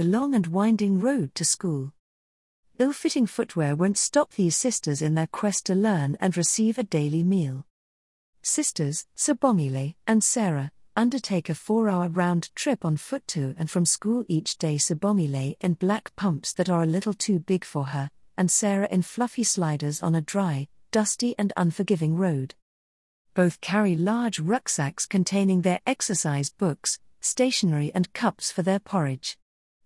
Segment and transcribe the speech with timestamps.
[0.00, 1.92] the long and winding road to school.
[2.78, 6.82] Ill fitting footwear won't stop these sisters in their quest to learn and receive a
[6.82, 7.66] daily meal.
[8.40, 13.84] Sisters, Sabongile and Sarah, undertake a four hour round trip on foot to and from
[13.84, 14.76] school each day.
[14.76, 19.02] Sabongile in black pumps that are a little too big for her, and Sarah in
[19.02, 22.54] fluffy sliders on a dry, dusty, and unforgiving road.
[23.34, 29.36] Both carry large rucksacks containing their exercise books, stationery, and cups for their porridge.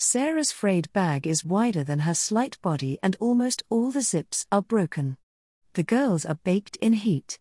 [0.00, 4.62] Sarah's frayed bag is wider than her slight body, and almost all the zips are
[4.62, 5.16] broken.
[5.72, 7.40] The girls are baked in heat.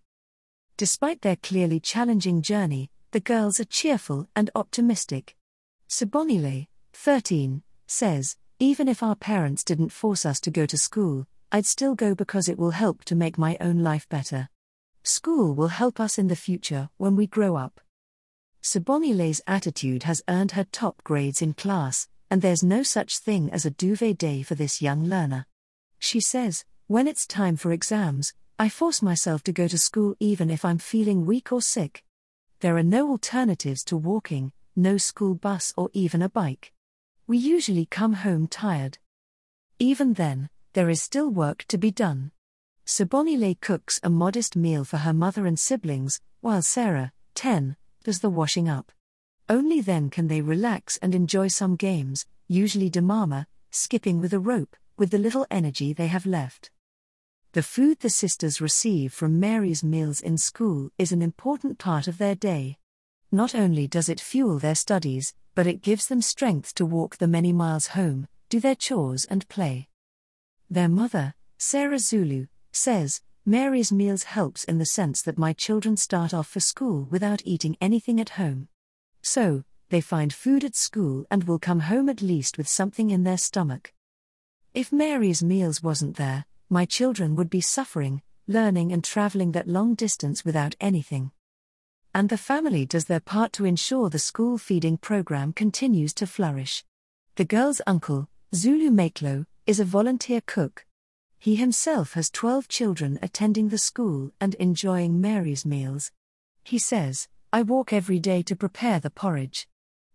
[0.75, 5.35] Despite their clearly challenging journey, the girls are cheerful and optimistic.
[5.87, 11.67] Sabongile, 13, says, Even if our parents didn't force us to go to school, I'd
[11.67, 14.49] still go because it will help to make my own life better.
[15.03, 17.79] School will help us in the future when we grow up.
[18.63, 23.65] Sabongile's attitude has earned her top grades in class, and there's no such thing as
[23.65, 25.45] a duvet day for this young learner.
[25.99, 30.49] She says, When it's time for exams, I force myself to go to school even
[30.49, 32.03] if I'm feeling weak or sick.
[32.59, 36.73] There are no alternatives to walking, no school bus or even a bike.
[37.27, 38.97] We usually come home tired.
[39.79, 42.31] Even then, there is still work to be done.
[42.85, 48.29] Sabongile cooks a modest meal for her mother and siblings, while Sarah, 10, does the
[48.29, 48.91] washing up.
[49.49, 54.75] Only then can they relax and enjoy some games, usually damama, skipping with a rope,
[54.97, 56.69] with the little energy they have left.
[57.53, 62.17] The food the sisters receive from Mary's meals in school is an important part of
[62.17, 62.77] their day.
[63.31, 67.27] Not only does it fuel their studies, but it gives them strength to walk the
[67.27, 69.87] many miles home, do their chores, and play.
[70.69, 76.33] Their mother, Sarah Zulu, says, Mary's meals helps in the sense that my children start
[76.33, 78.67] off for school without eating anything at home.
[79.27, 83.25] So, they find food at school and will come home at least with something in
[83.25, 83.91] their stomach.
[84.73, 89.95] If Mary's meals wasn't there, my children would be suffering, learning and traveling that long
[89.95, 91.31] distance without anything.
[92.13, 96.85] And the family does their part to ensure the school feeding program continues to flourish.
[97.35, 100.85] The girl's uncle, Zulu Maklo, is a volunteer cook.
[101.37, 106.13] He himself has 12 children attending the school and enjoying Mary's meals.
[106.63, 109.67] He says, I walk every day to prepare the porridge.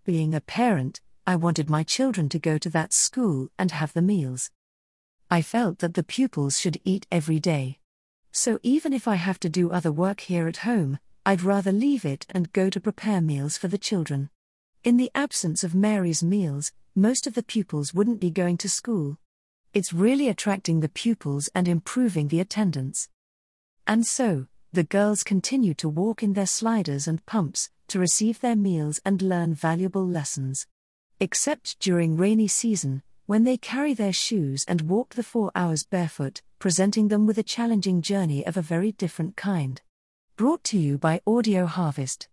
[0.04, 4.00] Being a parent, I wanted my children to go to that school and have the
[4.00, 4.52] meals.
[5.28, 7.80] I felt that the pupils should eat every day.
[8.30, 12.04] So even if I have to do other work here at home, I'd rather leave
[12.04, 14.30] it and go to prepare meals for the children.
[14.84, 19.18] In the absence of Mary's meals, most of the pupils wouldn't be going to school.
[19.74, 23.08] It's really attracting the pupils and improving the attendance.
[23.84, 28.56] And so, the girls continue to walk in their sliders and pumps, to receive their
[28.56, 30.66] meals and learn valuable lessons.
[31.20, 36.40] Except during rainy season, when they carry their shoes and walk the four hours barefoot,
[36.58, 39.82] presenting them with a challenging journey of a very different kind.
[40.36, 42.28] Brought to you by Audio Harvest.